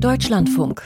[0.00, 0.84] Deutschlandfunk.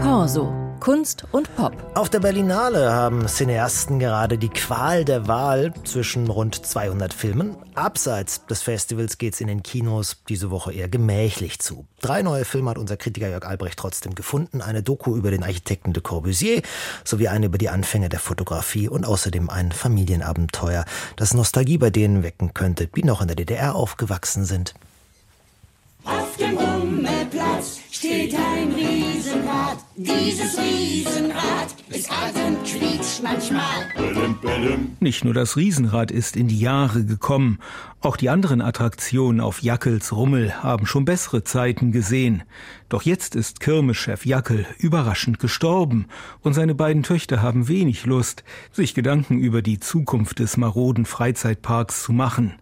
[0.00, 0.54] Corso.
[0.78, 1.74] Kunst und Pop.
[1.96, 7.56] Auf der Berlinale haben Cineasten gerade die Qual der Wahl zwischen rund 200 Filmen.
[7.74, 11.86] Abseits des Festivals geht's in den Kinos diese Woche eher gemächlich zu.
[12.00, 14.62] Drei neue Filme hat unser Kritiker Jörg Albrecht trotzdem gefunden.
[14.62, 16.62] Eine Doku über den Architekten de Corbusier
[17.04, 20.84] sowie eine über die Anfänge der Fotografie und außerdem ein Familienabenteuer,
[21.16, 24.74] das Nostalgie bei denen wecken könnte, die noch in der DDR aufgewachsen sind.
[28.00, 29.76] Steht ein Riesenrad.
[29.94, 33.60] Dieses Riesenrad ist alt und quietscht manchmal.
[35.00, 37.58] Nicht nur das Riesenrad ist in die Jahre gekommen,
[38.02, 42.44] auch die anderen Attraktionen auf Jackels Rummel haben schon bessere Zeiten gesehen.
[42.88, 46.06] Doch jetzt ist Kirmeschef Jackel überraschend gestorben
[46.40, 48.42] und seine beiden Töchter haben wenig Lust,
[48.72, 52.54] sich Gedanken über die Zukunft des maroden Freizeitparks zu machen.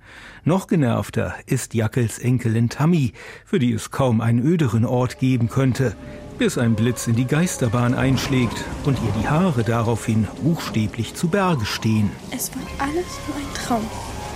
[0.45, 3.13] Noch genervter ist Jackels Enkelin Tammy,
[3.45, 5.95] für die es kaum einen öderen Ort geben könnte,
[6.39, 11.65] bis ein Blitz in die Geisterbahn einschlägt und ihr die Haare daraufhin buchstäblich zu Berge
[11.65, 12.11] stehen.
[12.33, 13.87] Es war alles nur ein Traum.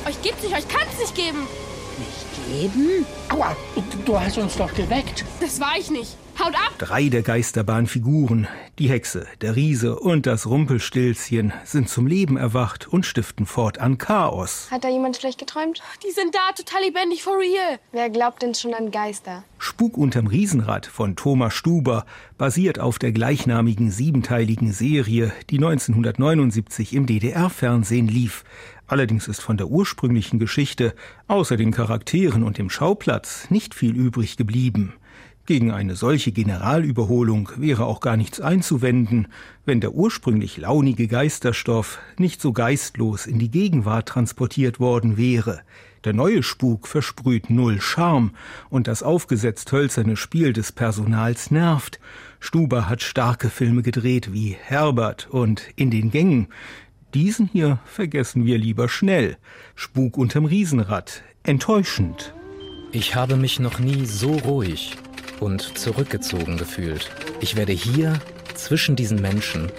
[0.07, 1.47] Euch gibt's nicht, euch kann's nicht geben.
[1.99, 3.07] Nicht geben?
[3.29, 3.57] Aua,
[4.05, 5.25] du hast uns doch geweckt.
[5.41, 6.17] Das war ich nicht.
[6.43, 6.75] Haut ab!
[6.79, 8.49] Drei der Geisterbahnfiguren,
[8.81, 14.67] die Hexe, der Riese und das Rumpelstilzchen, sind zum Leben erwacht und stiften fortan Chaos.
[14.69, 15.81] Hat da jemand schlecht geträumt?
[16.05, 17.79] Die sind da, total lebendig, for real.
[17.93, 19.45] Wer glaubt denn schon an Geister?
[19.59, 22.07] Spuk unterm Riesenrad von Thomas Stuber
[22.39, 28.43] basiert auf der gleichnamigen siebenteiligen Serie, die 1979 im DDR-Fernsehen lief.
[28.89, 30.97] Allerdings ist von der ursprünglichen Geschichte,
[31.29, 34.95] außer den Charakteren und dem Schauplatz, nicht viel übrig geblieben.
[35.45, 39.27] Gegen eine solche Generalüberholung wäre auch gar nichts einzuwenden,
[39.65, 45.63] wenn der ursprünglich launige Geisterstoff nicht so geistlos in die Gegenwart transportiert worden wäre.
[46.05, 48.31] Der neue Spuk versprüht null Charme
[48.71, 51.99] und das aufgesetzt hölzerne Spiel des Personals nervt.
[52.39, 56.49] Stuber hat starke Filme gedreht wie Herbert und In den Gängen.
[57.15, 59.37] Diesen hier vergessen wir lieber schnell.
[59.75, 61.23] Spuk unterm Riesenrad.
[61.43, 62.33] Enttäuschend.
[62.93, 64.97] Ich habe mich noch nie so ruhig
[65.43, 67.11] und zurückgezogen gefühlt.
[67.41, 68.15] Ich werde hier
[68.55, 69.71] zwischen diesen Menschen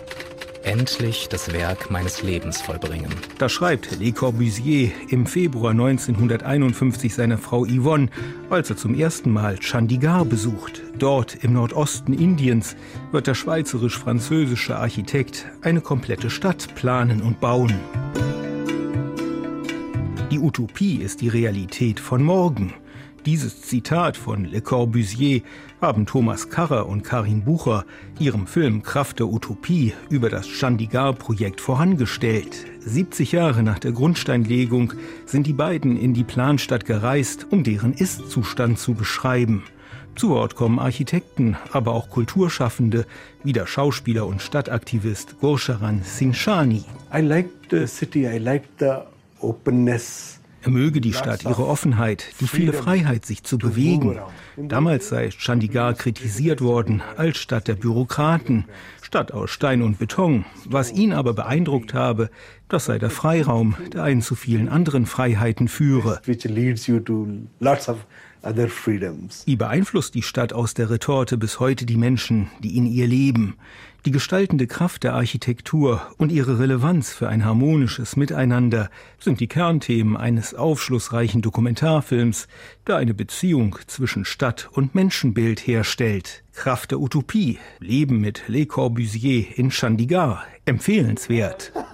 [0.64, 3.14] endlich das Werk meines Lebens vollbringen.
[3.38, 8.10] Da schreibt Le Corbusier im Februar 1951 seiner Frau Yvonne,
[8.50, 10.82] als er zum ersten Mal Chandigarh besucht.
[10.98, 12.76] Dort im Nordosten Indiens
[13.12, 17.74] wird der schweizerisch-französische Architekt eine komplette Stadt planen und bauen.
[20.32, 22.74] Die Utopie ist die Realität von morgen.
[23.26, 25.44] Dieses Zitat von Le Corbusier
[25.80, 27.86] haben Thomas Karrer und Karin Bucher
[28.20, 32.66] ihrem Film Kraft der Utopie über das Chandigarh-Projekt vorangestellt.
[32.82, 34.92] 70 Jahre nach der Grundsteinlegung
[35.26, 39.64] sind die beiden in die Planstadt gereist, um deren Ist-Zustand zu beschreiben.
[40.18, 43.06] Zu Wort kommen Architekten, aber auch Kulturschaffende,
[43.46, 46.84] wie der Schauspieler und Stadtaktivist Gursharan Singhani.
[47.16, 48.98] I like the city, I like the
[49.40, 50.43] openness.
[50.64, 54.18] Er möge die Stadt ihre Offenheit, die viele Freiheit, sich zu bewegen.
[54.56, 58.66] Damals sei Chandigarh kritisiert worden als Stadt der Bürokraten,
[59.02, 60.46] Stadt aus Stein und Beton.
[60.66, 62.30] Was ihn aber beeindruckt habe,
[62.70, 66.22] das sei der Freiraum, der einen zu vielen anderen Freiheiten führe.
[69.46, 73.56] Wie beeinflusst die Stadt aus der Retorte bis heute die Menschen, die in ihr leben?
[74.06, 80.18] Die gestaltende Kraft der Architektur und ihre Relevanz für ein harmonisches Miteinander sind die Kernthemen
[80.18, 82.50] eines aufschlussreichen Dokumentarfilms,
[82.86, 86.44] der eine Beziehung zwischen Stadt und Menschenbild herstellt.
[86.52, 91.72] Kraft der Utopie, Leben mit Le Corbusier in Chandigarh, empfehlenswert.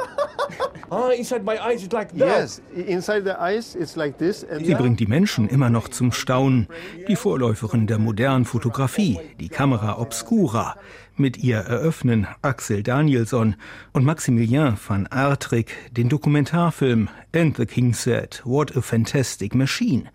[0.91, 2.27] Ah, inside my eyes it's like that.
[2.27, 4.45] Yes, inside the eyes it's like this.
[4.61, 6.67] Sie bringt die Menschen immer noch zum Staunen.
[7.07, 10.75] Die Vorläuferin der modernen Fotografie, die Kamera Obscura.
[11.19, 13.57] Mit ihr eröffnen Axel Danielsson
[13.91, 20.09] und Maximilien van Artrick den Dokumentarfilm And the King Said, What a Fantastic Machine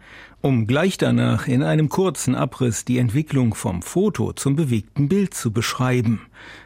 [0.44, 5.52] um gleich danach in einem kurzen Abriss die Entwicklung vom Foto zum bewegten Bild zu
[5.52, 6.20] beschreiben.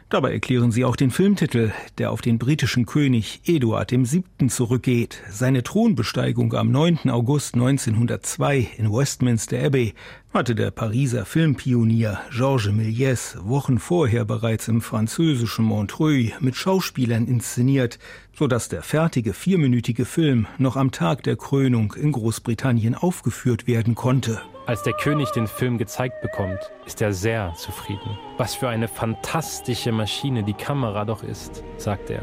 [0.09, 4.23] Dabei erklären sie auch den Filmtitel, der auf den britischen König Eduard VII.
[4.49, 5.21] zurückgeht.
[5.29, 7.09] Seine Thronbesteigung am 9.
[7.09, 9.93] August 1902 in Westminster Abbey
[10.31, 17.97] hatte der Pariser Filmpionier Georges Méliès Wochen vorher bereits im französischen Montreuil mit Schauspielern inszeniert,
[18.37, 23.95] so dass der fertige vierminütige Film noch am Tag der Krönung in Großbritannien aufgeführt werden
[23.95, 24.39] konnte.
[24.67, 28.19] Als der König den Film gezeigt bekommt, ist er sehr zufrieden.
[28.37, 32.21] Was für eine fantastische Maschine die Kamera doch ist, sagt er.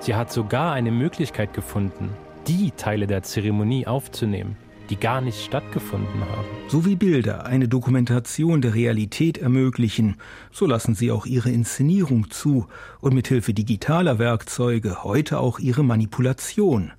[0.00, 2.08] Sie hat sogar eine Möglichkeit gefunden,
[2.48, 4.56] die Teile der Zeremonie aufzunehmen,
[4.90, 6.46] die gar nicht stattgefunden haben.
[6.68, 10.16] So wie Bilder eine Dokumentation der Realität ermöglichen,
[10.50, 12.66] so lassen sie auch ihre Inszenierung zu
[13.00, 16.92] und mithilfe digitaler Werkzeuge heute auch ihre Manipulation.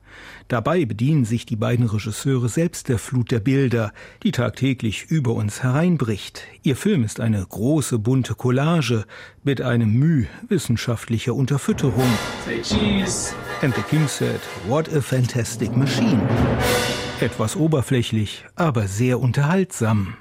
[0.47, 5.63] Dabei bedienen sich die beiden Regisseure selbst der Flut der Bilder, die tagtäglich über uns
[5.63, 6.43] hereinbricht.
[6.61, 9.05] Ihr Film ist eine große bunte Collage
[9.43, 12.11] mit einem Müh wissenschaftlicher Unterfütterung.
[13.61, 16.21] And the King said, what a fantastic machine.
[17.23, 20.17] Etwas oberflächlich, aber sehr unterhaltsam.